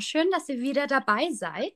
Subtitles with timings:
[0.00, 1.74] schön, dass ihr wieder dabei seid.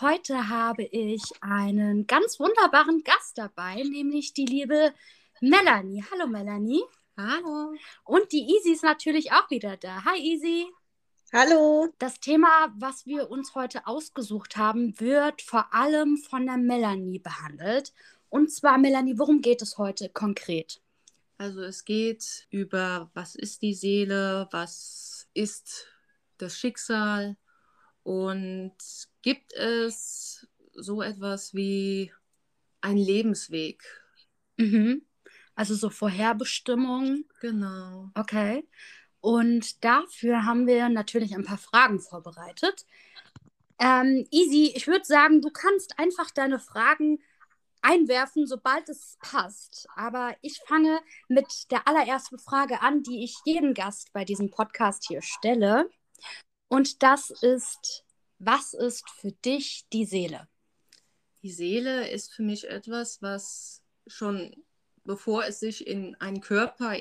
[0.00, 4.94] Heute habe ich einen ganz wunderbaren Gast dabei, nämlich die liebe
[5.40, 6.04] Melanie.
[6.10, 6.82] Hallo Melanie.
[7.16, 7.74] Hallo.
[8.04, 10.04] Und die Easy ist natürlich auch wieder da.
[10.04, 10.66] Hi Easy.
[11.32, 11.88] Hallo.
[11.98, 17.92] Das Thema, was wir uns heute ausgesucht haben, wird vor allem von der Melanie behandelt.
[18.28, 20.80] Und zwar, Melanie, worum geht es heute konkret?
[21.36, 25.86] Also es geht über, was ist die Seele, was ist
[26.38, 27.36] das Schicksal
[28.10, 28.72] und
[29.22, 32.12] gibt es so etwas wie
[32.80, 33.84] ein Lebensweg?
[34.56, 35.06] Mhm.
[35.54, 37.24] Also so Vorherbestimmung.
[37.40, 38.10] Genau.
[38.16, 38.66] Okay.
[39.20, 42.84] Und dafür haben wir natürlich ein paar Fragen vorbereitet.
[43.78, 47.20] Ähm, Easy, ich würde sagen, du kannst einfach deine Fragen
[47.80, 49.86] einwerfen, sobald es passt.
[49.94, 50.98] Aber ich fange
[51.28, 55.88] mit der allerersten Frage an, die ich jedem Gast bei diesem Podcast hier stelle.
[56.70, 58.04] Und das ist,
[58.38, 60.48] was ist für dich die Seele?
[61.42, 64.54] Die Seele ist für mich etwas, was schon
[65.02, 66.96] bevor es sich in einen Körper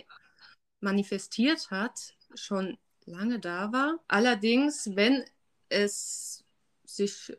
[0.80, 4.00] manifestiert hat, schon lange da war.
[4.08, 5.23] Allerdings, wenn
[5.70, 6.44] es
[6.84, 7.31] sich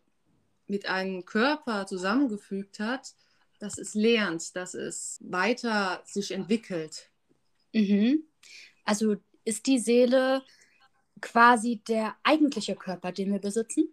[0.69, 3.13] mit einem Körper zusammengefügt hat,
[3.59, 7.11] dass es lernt, dass es weiter sich entwickelt.
[7.73, 8.23] Mhm.
[8.85, 10.45] Also ist die Seele
[11.21, 13.89] quasi der eigentliche Körper, den wir besitzen?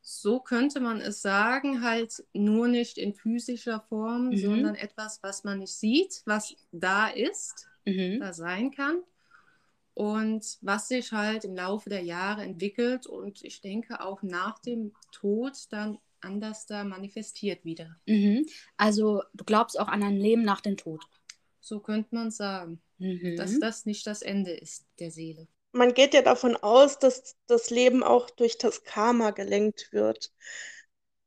[0.00, 4.36] So könnte man es sagen, halt nur nicht in physischer Form, mhm.
[4.36, 8.20] sondern etwas, was man nicht sieht, was da ist, mhm.
[8.20, 9.02] da sein kann
[9.94, 14.92] und was sich halt im Laufe der Jahre entwickelt und ich denke auch nach dem
[15.10, 17.96] Tod dann anders da manifestiert wieder.
[18.06, 18.46] Mhm.
[18.76, 21.02] Also du glaubst auch an ein Leben nach dem Tod.
[21.60, 23.36] So könnte man sagen, mhm.
[23.36, 25.48] dass das nicht das Ende ist der Seele.
[25.76, 30.32] Man geht ja davon aus, dass das Leben auch durch das Karma gelenkt wird.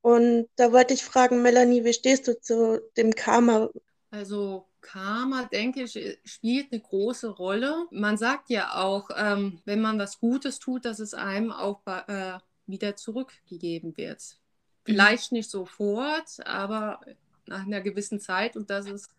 [0.01, 3.69] Und da wollte ich fragen, Melanie, wie stehst du zu dem Karma?
[4.11, 7.85] Also Karma, denke ich, spielt eine große Rolle.
[7.91, 12.39] Man sagt ja auch, ähm, wenn man was Gutes tut, dass es einem auch äh,
[12.65, 14.37] wieder zurückgegeben wird.
[14.85, 17.01] Vielleicht nicht sofort, aber
[17.45, 19.09] nach einer gewissen Zeit und dass es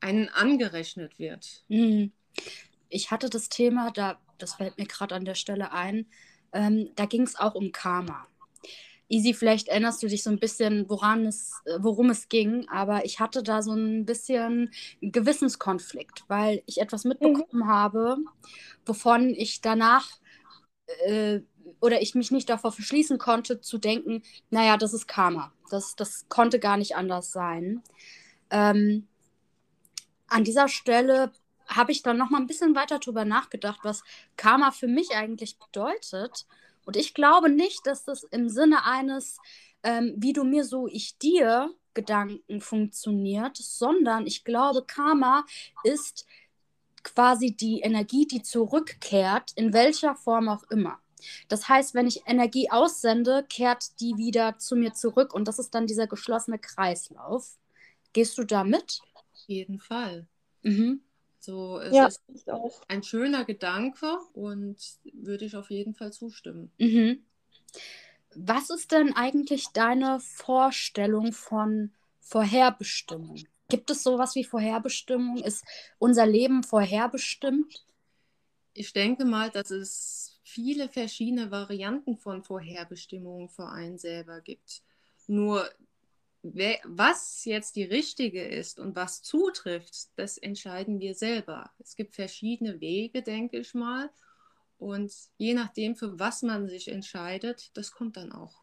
[0.00, 1.64] einen angerechnet wird.
[1.68, 2.12] Mhm.
[2.88, 6.06] Ich hatte das Thema, da, das fällt mir gerade an der Stelle ein,
[6.52, 8.26] ähm, da ging es auch um Karma.
[9.08, 13.04] Easy, vielleicht erinnerst du dich so ein bisschen, woran es, äh, worum es ging, aber
[13.04, 17.66] ich hatte da so ein bisschen Gewissenskonflikt, weil ich etwas mitbekommen mhm.
[17.66, 18.16] habe,
[18.86, 20.08] wovon ich danach
[21.06, 21.40] äh,
[21.80, 25.52] oder ich mich nicht davor verschließen konnte, zu denken, naja, das ist Karma.
[25.70, 27.82] Das, das konnte gar nicht anders sein.
[28.50, 29.06] Ähm,
[30.28, 31.32] an dieser Stelle
[31.70, 34.02] habe ich dann noch mal ein bisschen weiter darüber nachgedacht, was
[34.36, 36.46] Karma für mich eigentlich bedeutet.
[36.84, 39.38] Und ich glaube nicht, dass das im Sinne eines,
[39.82, 45.44] ähm, wie du mir so, ich dir Gedanken funktioniert, sondern ich glaube, Karma
[45.84, 46.26] ist
[47.02, 50.98] quasi die Energie, die zurückkehrt, in welcher Form auch immer.
[51.48, 55.74] Das heißt, wenn ich Energie aussende, kehrt die wieder zu mir zurück und das ist
[55.74, 57.58] dann dieser geschlossene Kreislauf.
[58.12, 59.00] Gehst du da mit?
[59.14, 60.26] Auf jeden Fall.
[60.62, 61.02] Mhm.
[61.40, 62.22] So, es ja, ist
[62.88, 64.76] ein schöner Gedanke und
[65.14, 66.70] würde ich auf jeden Fall zustimmen.
[66.78, 67.24] Mhm.
[68.36, 73.42] Was ist denn eigentlich deine Vorstellung von Vorherbestimmung?
[73.68, 75.38] Gibt es sowas wie Vorherbestimmung?
[75.38, 75.64] Ist
[75.98, 77.84] unser Leben vorherbestimmt?
[78.74, 84.82] Ich denke mal, dass es viele verschiedene Varianten von Vorherbestimmungen für einen selber gibt.
[85.26, 85.68] Nur
[86.42, 91.70] wer, was jetzt die richtige ist und was zutrifft, das entscheiden wir selber.
[91.78, 94.10] Es gibt verschiedene Wege, denke ich mal.
[94.78, 98.62] Und je nachdem, für was man sich entscheidet, das kommt dann auch.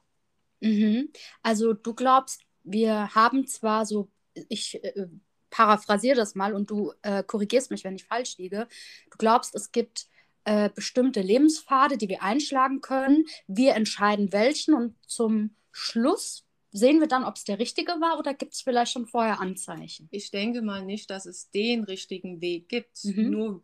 [0.62, 1.10] Mhm.
[1.44, 4.10] Also du glaubst, wir haben zwar so,
[4.50, 5.08] ich äh,
[5.52, 8.68] paraphrasiere das mal und du äh, korrigierst mich, wenn ich falsch liege.
[9.12, 10.07] Du glaubst, es gibt
[10.44, 13.25] äh, bestimmte Lebenspfade, die wir einschlagen können.
[13.46, 16.47] Wir entscheiden welchen und zum Schluss
[16.77, 20.07] sehen wir dann, ob es der richtige war oder gibt es vielleicht schon vorher Anzeichen?
[20.12, 23.03] Ich denke mal nicht, dass es den richtigen Weg gibt.
[23.03, 23.29] Mhm.
[23.29, 23.63] Nur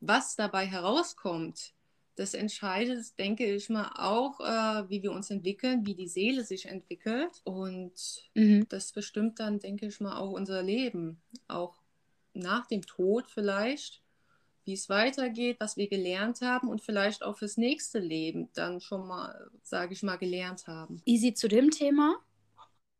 [0.00, 1.72] was dabei herauskommt,
[2.16, 6.66] das entscheidet, denke ich mal, auch, äh, wie wir uns entwickeln, wie die Seele sich
[6.66, 7.40] entwickelt.
[7.44, 7.94] Und
[8.34, 8.66] mhm.
[8.68, 11.22] das bestimmt dann, denke ich mal, auch unser Leben.
[11.48, 11.80] Auch
[12.34, 14.02] nach dem Tod vielleicht
[14.64, 19.06] wie es weitergeht, was wir gelernt haben und vielleicht auch fürs nächste Leben dann schon
[19.06, 21.02] mal, sage ich mal, gelernt haben.
[21.04, 22.16] Easy zu dem Thema?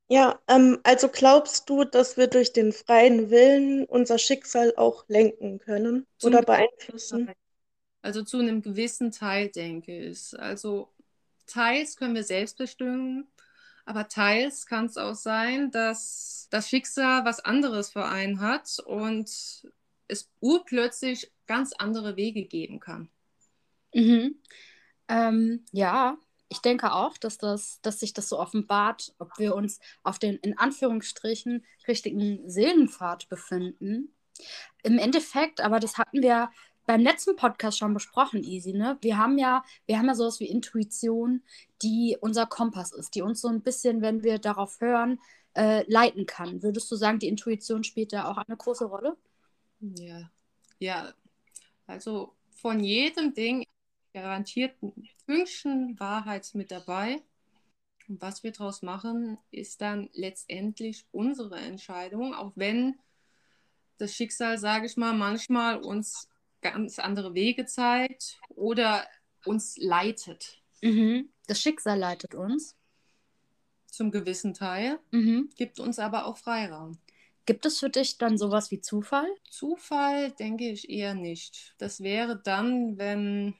[0.09, 5.59] Ja, ähm, also glaubst du, dass wir durch den freien Willen unser Schicksal auch lenken
[5.59, 7.31] können Zum oder beeinflussen?
[8.03, 10.39] Also zu einem gewissen Teil, denke ich.
[10.39, 10.89] Also
[11.47, 13.27] teils können wir selbst bestimmen,
[13.87, 19.31] aber teils kann es auch sein, dass das Schicksal was anderes für einen hat und
[20.09, 23.09] es urplötzlich ganz andere Wege geben kann.
[23.95, 24.37] Mhm.
[25.09, 26.19] Ähm, ja,
[26.53, 30.37] ich denke auch, dass, das, dass sich das so offenbart, ob wir uns auf den
[30.37, 34.15] in Anführungsstrichen richtigen Seelenpfad befinden.
[34.83, 36.51] Im Endeffekt, aber das hatten wir
[36.85, 38.99] beim letzten Podcast schon besprochen, Easy, ne?
[39.01, 41.43] Wir haben ja, wir haben ja sowas wie Intuition,
[41.81, 45.21] die unser Kompass ist, die uns so ein bisschen, wenn wir darauf hören,
[45.57, 46.63] äh, leiten kann.
[46.63, 49.17] Würdest du sagen, die Intuition spielt da auch eine große Rolle?
[49.81, 50.31] Ja,
[50.79, 51.15] ja.
[51.87, 53.65] Also von jedem Ding
[54.13, 54.75] garantiert
[55.27, 57.23] Fünkchen Wahrheit mit dabei.
[58.09, 62.99] Und was wir daraus machen, ist dann letztendlich unsere Entscheidung, auch wenn
[63.99, 66.29] das Schicksal, sage ich mal, manchmal uns
[66.61, 69.07] ganz andere Wege zeigt oder
[69.45, 70.61] uns leitet.
[70.83, 71.29] Mhm.
[71.47, 72.77] Das Schicksal leitet uns.
[73.87, 75.51] Zum gewissen Teil, mhm.
[75.57, 76.99] gibt uns aber auch Freiraum.
[77.45, 79.29] Gibt es für dich dann sowas wie Zufall?
[79.51, 81.75] Zufall denke ich eher nicht.
[81.79, 83.55] Das wäre dann, wenn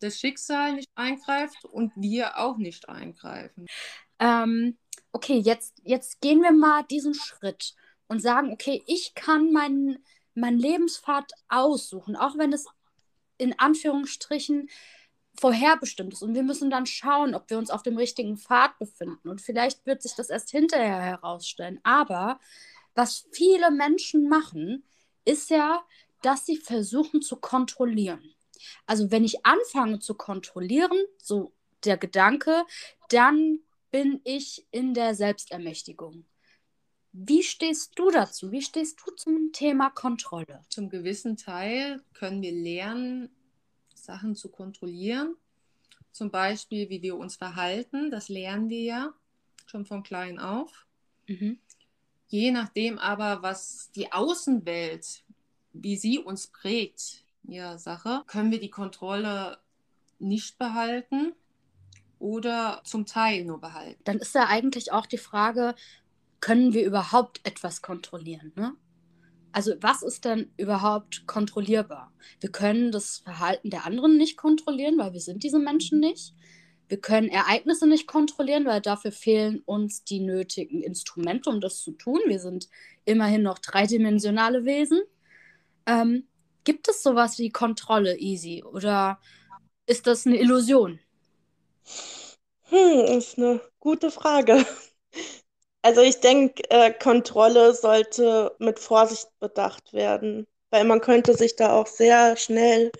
[0.00, 3.66] das Schicksal nicht eingreift und wir auch nicht eingreifen.
[4.18, 4.76] Ähm,
[5.12, 7.74] okay, jetzt, jetzt gehen wir mal diesen Schritt
[8.08, 10.04] und sagen, okay, ich kann meinen
[10.36, 12.66] mein Lebenspfad aussuchen, auch wenn es
[13.38, 14.68] in Anführungsstrichen
[15.38, 16.22] vorherbestimmt ist.
[16.22, 19.28] Und wir müssen dann schauen, ob wir uns auf dem richtigen Pfad befinden.
[19.28, 21.80] Und vielleicht wird sich das erst hinterher herausstellen.
[21.82, 22.38] Aber
[22.94, 24.84] was viele Menschen machen,
[25.24, 25.84] ist ja,
[26.22, 28.35] dass sie versuchen zu kontrollieren.
[28.86, 31.52] Also wenn ich anfange zu kontrollieren, so
[31.84, 32.64] der Gedanke,
[33.08, 33.60] dann
[33.90, 36.24] bin ich in der Selbstermächtigung.
[37.12, 38.52] Wie stehst du dazu?
[38.52, 40.62] Wie stehst du zum Thema Kontrolle?
[40.68, 43.30] Zum gewissen Teil können wir lernen,
[43.94, 45.34] Sachen zu kontrollieren.
[46.12, 48.10] Zum Beispiel, wie wir uns verhalten.
[48.10, 49.14] Das lernen wir ja
[49.66, 50.86] schon von klein auf.
[51.26, 51.58] Mhm.
[52.28, 55.24] Je nachdem aber, was die Außenwelt,
[55.72, 59.58] wie sie uns prägt, ja, Sache, können wir die Kontrolle
[60.18, 61.34] nicht behalten
[62.18, 64.00] oder zum Teil nur behalten.
[64.04, 65.74] Dann ist ja eigentlich auch die Frage,
[66.40, 68.52] können wir überhaupt etwas kontrollieren?
[68.56, 68.74] Ne?
[69.52, 72.12] Also was ist denn überhaupt kontrollierbar?
[72.40, 76.34] Wir können das Verhalten der anderen nicht kontrollieren, weil wir sind diese Menschen nicht.
[76.88, 81.92] Wir können Ereignisse nicht kontrollieren, weil dafür fehlen uns die nötigen Instrumente, um das zu
[81.92, 82.20] tun.
[82.26, 82.68] Wir sind
[83.04, 85.00] immerhin noch dreidimensionale Wesen.
[85.86, 86.28] Ähm,
[86.66, 88.62] gibt es sowas wie Kontrolle, Easy?
[88.62, 89.18] Oder
[89.86, 91.00] ist das eine Illusion?
[92.68, 94.66] Hm, ist eine gute Frage.
[95.82, 101.74] Also ich denke, äh, Kontrolle sollte mit Vorsicht bedacht werden, weil man könnte sich da
[101.74, 102.90] auch sehr schnell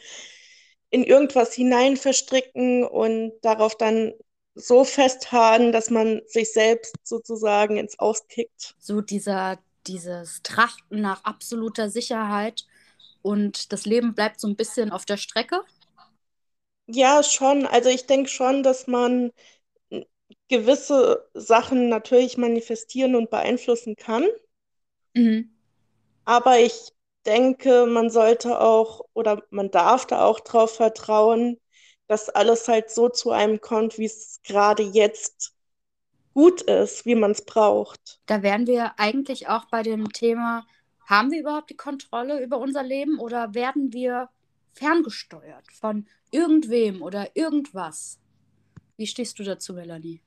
[0.91, 4.15] in irgendwas hinein verstricken und darauf dann
[4.55, 8.77] so festharren, dass man sich selbst sozusagen ins Auskickt.
[8.79, 9.59] So dieser,
[9.89, 12.67] dieses Trachten nach absoluter Sicherheit
[13.27, 15.61] und das Leben bleibt so ein bisschen auf der Strecke?
[16.87, 17.67] Ja, schon.
[17.67, 19.33] Also ich denke schon, dass man
[20.49, 24.25] gewisse Sachen natürlich manifestieren und beeinflussen kann.
[25.17, 25.51] Mhm.
[26.25, 26.93] Aber ich
[27.25, 31.59] denke, man sollte auch oder man darf da auch darauf vertrauen,
[32.07, 35.53] dass alles halt so zu einem kommt, wie es gerade jetzt
[36.35, 38.21] gut ist, wie man es braucht.
[38.27, 40.67] Da wären wir eigentlich auch bei dem Thema,
[41.07, 44.29] haben wir überhaupt die Kontrolle über unser Leben oder werden wir
[44.73, 48.19] ferngesteuert von irgendwem oder irgendwas?
[48.97, 50.21] Wie stehst du dazu, Melanie?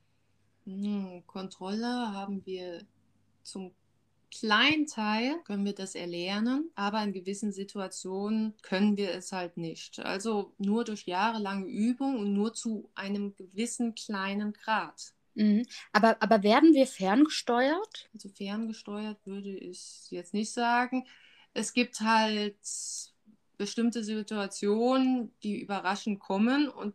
[0.64, 2.84] Hm, Kontrolle haben wir
[3.42, 3.72] zum
[4.30, 9.98] kleinen Teil, können wir das erlernen, aber in gewissen Situationen können wir es halt nicht.
[10.00, 15.14] Also nur durch jahrelange Übung und nur zu einem gewissen kleinen Grad.
[15.40, 15.64] Mhm.
[15.92, 18.10] Aber, aber werden wir ferngesteuert?
[18.12, 21.06] Also ferngesteuert würde ich jetzt nicht sagen.
[21.54, 22.58] Es gibt halt
[23.56, 26.94] bestimmte Situationen, die überraschend kommen und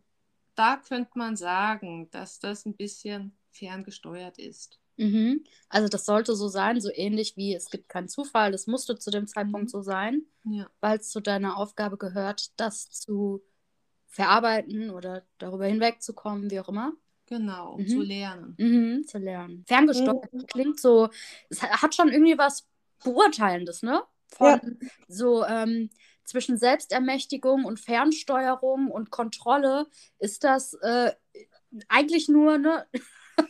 [0.53, 4.79] da könnte man sagen, dass das ein bisschen ferngesteuert ist.
[4.97, 5.43] Mhm.
[5.67, 9.09] Also das sollte so sein, so ähnlich wie es gibt keinen Zufall, das musste zu
[9.09, 9.69] dem Zeitpunkt mhm.
[9.69, 10.69] so sein, ja.
[10.81, 13.43] weil es zu deiner Aufgabe gehört, das zu
[14.07, 16.93] verarbeiten oder darüber hinwegzukommen, wie auch immer.
[17.27, 17.87] Genau, mhm.
[17.87, 18.55] zu lernen.
[18.57, 19.63] Mhm, zu lernen.
[19.67, 20.45] Ferngesteuert mhm.
[20.47, 21.09] klingt so,
[21.49, 22.67] es hat schon irgendwie was
[23.03, 24.03] Beurteilendes, ne?
[24.27, 24.47] Von
[24.81, 24.89] ja.
[25.07, 25.89] so ähm,
[26.23, 29.87] zwischen Selbstermächtigung und Fernsteuerung und Kontrolle
[30.19, 31.13] ist das äh,
[31.87, 32.85] eigentlich nur, ne?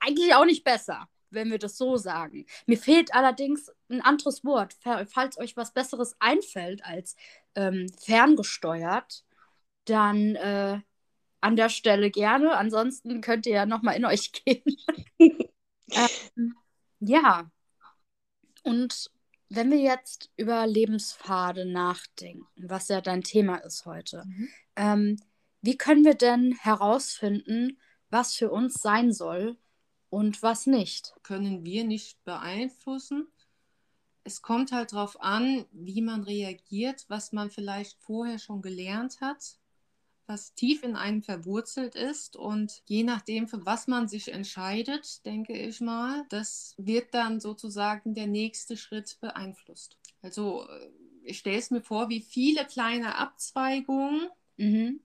[0.00, 2.46] eigentlich auch nicht besser, wenn wir das so sagen.
[2.66, 7.16] Mir fehlt allerdings ein anderes Wort, falls euch was Besseres einfällt als
[7.54, 9.24] ähm, ferngesteuert,
[9.84, 10.80] dann äh,
[11.44, 12.56] an der Stelle gerne.
[12.56, 14.64] Ansonsten könnt ihr ja nochmal in euch gehen.
[15.18, 16.54] ähm,
[17.00, 17.50] ja.
[18.62, 19.10] Und
[19.50, 24.48] wenn wir jetzt über Lebenspfade nachdenken, was ja dein Thema ist heute, mhm.
[24.76, 25.16] ähm,
[25.60, 29.58] wie können wir denn herausfinden, was für uns sein soll
[30.08, 31.14] und was nicht?
[31.22, 33.28] Können wir nicht beeinflussen.
[34.24, 39.58] Es kommt halt darauf an, wie man reagiert, was man vielleicht vorher schon gelernt hat,
[40.26, 42.36] was tief in einem verwurzelt ist.
[42.36, 48.14] Und je nachdem, für was man sich entscheidet, denke ich mal, das wird dann sozusagen
[48.14, 49.98] der nächste Schritt beeinflusst.
[50.22, 50.90] Also äh,
[51.24, 55.00] ich stelle es mir vor, wie viele kleine Abzweigungen, mhm.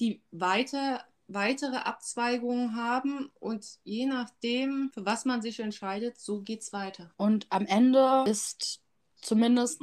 [0.00, 6.60] die weiter weitere Abzweigungen haben und je nachdem, für was man sich entscheidet, so geht
[6.60, 7.12] es weiter.
[7.16, 8.80] Und am Ende ist
[9.20, 9.82] zumindest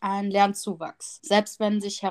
[0.00, 1.20] ein Lernzuwachs.
[1.22, 2.02] Selbst wenn sich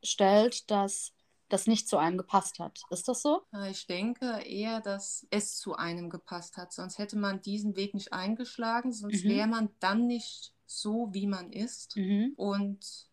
[0.00, 1.12] herausstellt, dass
[1.48, 2.82] das nicht zu einem gepasst hat.
[2.90, 3.42] Ist das so?
[3.70, 6.72] Ich denke eher, dass es zu einem gepasst hat.
[6.72, 9.28] Sonst hätte man diesen Weg nicht eingeschlagen, sonst mhm.
[9.28, 12.32] wäre man dann nicht so, wie man ist mhm.
[12.36, 13.08] und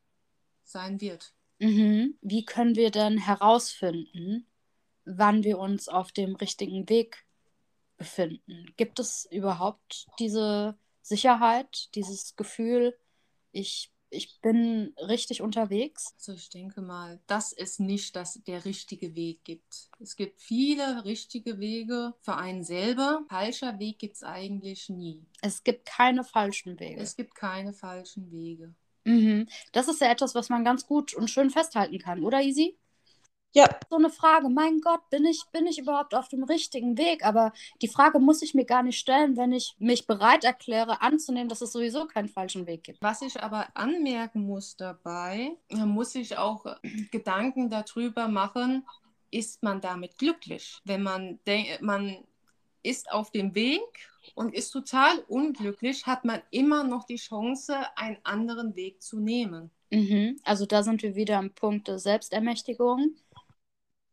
[0.63, 1.33] sein wird.
[1.59, 2.17] Mhm.
[2.21, 4.47] Wie können wir denn herausfinden,
[5.05, 7.25] wann wir uns auf dem richtigen Weg
[7.97, 8.73] befinden.
[8.75, 12.97] Gibt es überhaupt diese Sicherheit, dieses Gefühl,
[13.53, 16.13] ich, ich bin richtig unterwegs?
[16.17, 19.89] Also ich denke mal, dass es nicht das, der richtige Weg gibt.
[19.99, 23.25] Es gibt viele richtige Wege für einen selber.
[23.29, 25.25] Falscher Weg gibt es eigentlich nie.
[25.41, 27.01] Es gibt keine falschen Wege.
[27.01, 28.73] Es gibt keine falschen Wege.
[29.05, 29.47] Mhm.
[29.71, 32.77] Das ist ja etwas, was man ganz gut und schön festhalten kann, oder Easy?
[33.53, 33.69] Ja.
[33.89, 37.23] So eine Frage, mein Gott, bin ich, bin ich überhaupt auf dem richtigen Weg?
[37.23, 41.49] Aber die Frage muss ich mir gar nicht stellen, wenn ich mich bereit erkläre, anzunehmen,
[41.49, 43.01] dass es sowieso keinen falschen Weg gibt.
[43.01, 46.65] Was ich aber anmerken muss dabei, muss ich auch
[47.11, 48.85] Gedanken darüber machen,
[49.29, 50.79] ist man damit glücklich?
[50.83, 52.17] Wenn man denkt, man
[52.81, 53.81] ist auf dem Weg
[54.35, 59.69] und ist total unglücklich, hat man immer noch die Chance, einen anderen Weg zu nehmen.
[59.91, 60.39] Mhm.
[60.43, 63.15] Also da sind wir wieder am Punkt der Selbstermächtigung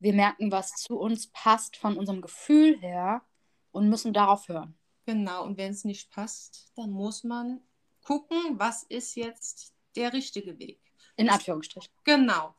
[0.00, 3.22] wir merken, was zu uns passt von unserem Gefühl her
[3.70, 4.76] und müssen darauf hören.
[5.06, 7.60] Genau, und wenn es nicht passt, dann muss man
[8.02, 10.80] gucken, was ist jetzt der richtige Weg.
[11.16, 11.92] In Anführungsstrichen.
[12.04, 12.54] Genau.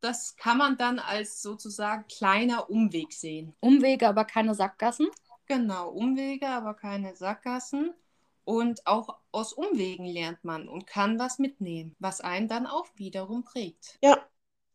[0.00, 3.54] Das kann man dann als sozusagen kleiner Umweg sehen.
[3.60, 5.08] Umwege, aber keine Sackgassen?
[5.46, 7.94] Genau, Umwege, aber keine Sackgassen.
[8.44, 13.42] Und auch aus Umwegen lernt man und kann was mitnehmen, was einen dann auch wiederum
[13.42, 13.98] prägt.
[14.02, 14.24] Ja,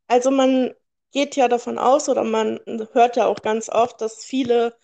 [0.08, 0.74] also man
[1.12, 2.60] geht ja davon aus oder man
[2.94, 4.76] hört ja auch ganz oft, dass viele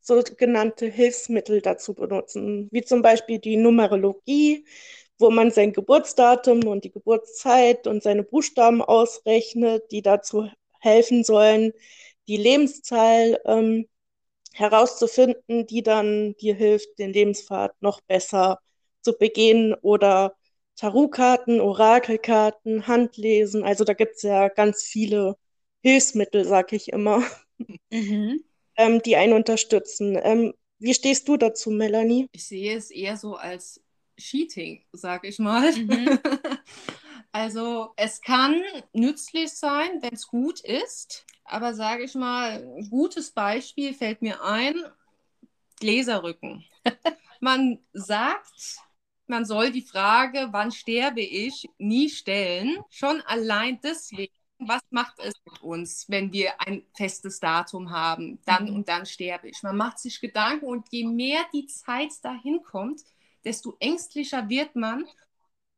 [0.00, 4.64] sogenannte Hilfsmittel dazu benutzen, wie zum Beispiel die Numerologie,
[5.18, 10.48] wo man sein Geburtsdatum und die Geburtszeit und seine Buchstaben ausrechnet, die dazu
[10.80, 11.72] helfen sollen,
[12.28, 13.88] die Lebenszahl ähm,
[14.54, 18.60] herauszufinden, die dann dir hilft, den Lebenspfad noch besser
[19.02, 20.36] zu begehen oder
[20.76, 23.64] Tarotkarten, Orakelkarten, Handlesen.
[23.64, 25.36] Also da gibt es ja ganz viele
[25.86, 27.22] Hilfsmittel, sag ich immer,
[27.90, 28.42] mhm.
[28.76, 30.18] ähm, die einen unterstützen.
[30.20, 32.26] Ähm, wie stehst du dazu, Melanie?
[32.32, 33.80] Ich sehe es eher so als
[34.18, 35.70] Cheating, sag ich mal.
[35.70, 36.18] Mhm.
[37.30, 38.60] also es kann
[38.94, 44.42] nützlich sein, wenn es gut ist, aber sage ich mal, ein gutes Beispiel fällt mir
[44.42, 44.74] ein,
[45.78, 46.64] Gläserrücken.
[47.40, 48.80] man sagt,
[49.28, 52.78] man soll die Frage, wann sterbe ich, nie stellen.
[52.90, 58.68] Schon allein deswegen was macht es mit uns, wenn wir ein festes Datum haben, dann
[58.68, 58.76] mhm.
[58.76, 59.62] und dann sterbe ich.
[59.62, 63.02] Man macht sich Gedanken und je mehr die Zeit dahin kommt,
[63.44, 65.04] desto ängstlicher wird man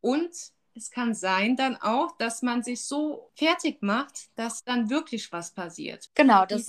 [0.00, 0.30] und
[0.74, 5.52] es kann sein dann auch, dass man sich so fertig macht, dass dann wirklich was
[5.52, 6.08] passiert.
[6.14, 6.66] Genau, das,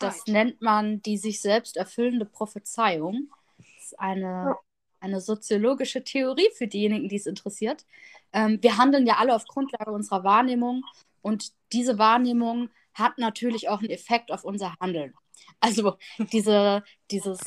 [0.00, 3.28] das nennt man die sich selbst erfüllende Prophezeiung.
[3.58, 4.56] Das ist eine,
[4.98, 7.84] eine soziologische Theorie für diejenigen, die es interessiert.
[8.32, 10.82] Ähm, wir handeln ja alle auf Grundlage unserer Wahrnehmung
[11.22, 15.14] und diese Wahrnehmung hat natürlich auch einen Effekt auf unser Handeln.
[15.60, 15.96] Also
[16.32, 17.38] diese, dieses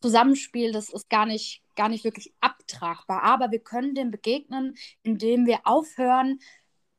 [0.00, 3.22] Zusammenspiel, das ist gar nicht, gar nicht wirklich abtragbar.
[3.22, 6.40] Aber wir können dem begegnen, indem wir aufhören,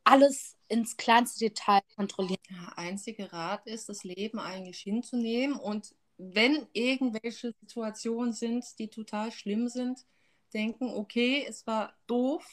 [0.03, 2.39] alles ins kleinste Detail kontrollieren.
[2.49, 9.31] Der einzige Rat ist, das Leben eigentlich hinzunehmen und wenn irgendwelche Situationen sind, die total
[9.31, 10.05] schlimm sind,
[10.53, 12.45] denken, okay, es war doof,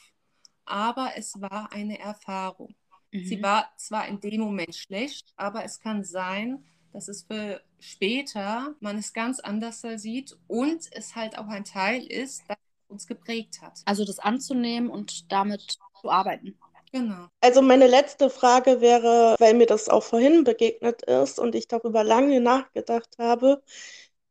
[0.64, 2.74] aber es war eine Erfahrung.
[3.12, 3.24] Mhm.
[3.24, 8.74] Sie war zwar in dem Moment schlecht, aber es kann sein, dass es für später
[8.80, 12.56] man es ganz anders sieht und es halt auch ein Teil ist, das
[12.88, 13.80] uns geprägt hat.
[13.84, 16.58] Also das anzunehmen und damit zu arbeiten.
[16.92, 17.28] Genau.
[17.40, 22.04] Also meine letzte Frage wäre, weil mir das auch vorhin begegnet ist und ich darüber
[22.04, 23.62] lange nachgedacht habe,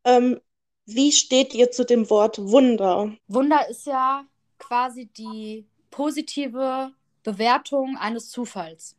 [0.05, 0.39] ähm,
[0.85, 3.15] wie steht ihr zu dem Wort Wunder?
[3.27, 4.25] Wunder ist ja
[4.59, 6.91] quasi die positive
[7.23, 8.97] Bewertung eines Zufalls.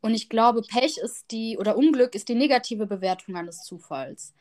[0.00, 4.34] Und ich glaube, Pech ist die, oder Unglück ist die negative Bewertung eines Zufalls.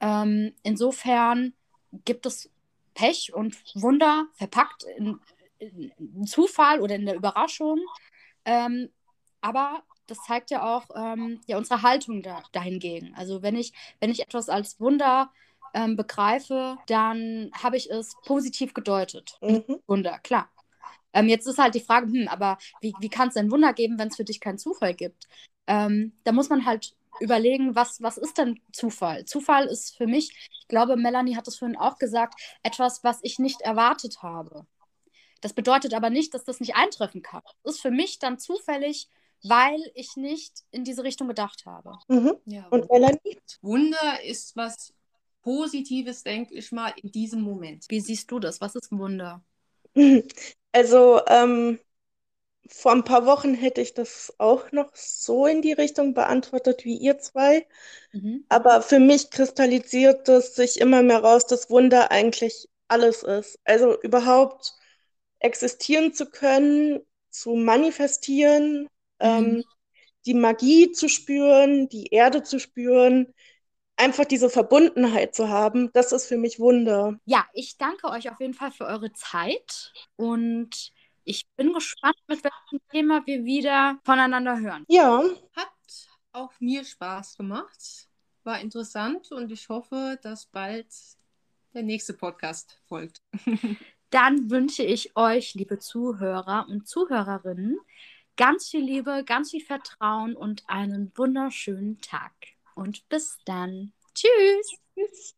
[0.00, 1.54] Ähm, insofern
[2.04, 2.50] gibt es
[2.94, 5.18] Pech und Wunder verpackt in,
[5.58, 7.80] in Zufall oder in der Überraschung.
[8.44, 8.90] Ähm,
[9.40, 13.14] aber das zeigt ja auch ähm, ja, unsere Haltung da, dahingegen.
[13.14, 15.30] Also wenn ich, wenn ich etwas als Wunder
[15.74, 19.38] ähm, begreife, dann habe ich es positiv gedeutet.
[19.40, 19.80] Mhm.
[19.86, 20.50] Wunder, klar.
[21.18, 23.98] Ähm, jetzt ist halt die Frage, hm, aber wie, wie kann es denn Wunder geben,
[23.98, 25.26] wenn es für dich keinen Zufall gibt?
[25.66, 29.24] Ähm, da muss man halt überlegen, was, was ist denn Zufall?
[29.24, 33.40] Zufall ist für mich, ich glaube, Melanie hat es vorhin auch gesagt, etwas, was ich
[33.40, 34.64] nicht erwartet habe.
[35.40, 37.42] Das bedeutet aber nicht, dass das nicht eintreffen kann.
[37.64, 39.08] Das ist für mich dann zufällig,
[39.42, 41.98] weil ich nicht in diese Richtung gedacht habe.
[42.06, 42.34] Mhm.
[42.44, 43.38] Ja, Und Melanie?
[43.60, 44.94] Wunder ist was
[45.42, 47.86] Positives, denke ich mal, in diesem Moment.
[47.88, 48.60] Wie siehst du das?
[48.60, 49.42] Was ist ein Wunder?
[50.78, 51.80] Also, ähm,
[52.68, 56.96] vor ein paar Wochen hätte ich das auch noch so in die Richtung beantwortet wie
[56.96, 57.66] ihr zwei.
[58.12, 58.44] Mhm.
[58.48, 63.58] Aber für mich kristallisiert es sich immer mehr raus, dass Wunder eigentlich alles ist.
[63.64, 64.72] Also überhaupt
[65.40, 68.88] existieren zu können, zu manifestieren, mhm.
[69.18, 69.64] ähm,
[70.26, 73.34] die Magie zu spüren, die Erde zu spüren,
[73.98, 77.18] einfach diese Verbundenheit zu haben, das ist für mich Wunder.
[77.26, 80.92] Ja, ich danke euch auf jeden Fall für eure Zeit und
[81.24, 84.84] ich bin gespannt, mit welchem Thema wir wieder voneinander hören.
[84.88, 85.22] Ja.
[85.54, 85.68] Hat
[86.32, 88.08] auch mir Spaß gemacht.
[88.44, 90.86] War interessant und ich hoffe, dass bald
[91.74, 93.20] der nächste Podcast folgt.
[94.10, 97.78] Dann wünsche ich euch, liebe Zuhörer und Zuhörerinnen,
[98.38, 102.32] ganz viel Liebe, ganz viel Vertrauen und einen wunderschönen Tag
[102.78, 103.92] und bis dann.
[104.14, 104.78] Tschüss.
[104.94, 105.34] Tschüss.